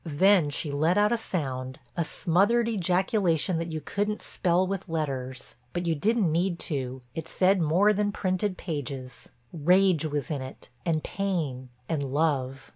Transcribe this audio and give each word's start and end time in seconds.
Then 0.03 0.49
she 0.49 0.71
let 0.71 0.97
out 0.97 1.11
a 1.11 1.15
sound, 1.17 1.77
a 1.95 2.03
smothered 2.03 2.67
ejaculation 2.67 3.59
that 3.59 3.71
you 3.71 3.79
couldn't 3.79 4.23
spell 4.23 4.65
with 4.65 4.89
letters; 4.89 5.53
but 5.73 5.85
you 5.85 5.93
didn't 5.93 6.31
need 6.31 6.57
to, 6.73 7.03
it 7.13 7.27
said 7.27 7.61
more 7.61 7.93
than 7.93 8.11
printed 8.11 8.57
pages. 8.57 9.29
Rage 9.53 10.05
was 10.05 10.31
in 10.31 10.41
it 10.41 10.69
and 10.87 11.03
pain 11.03 11.69
and 11.87 12.01
love. 12.03 12.69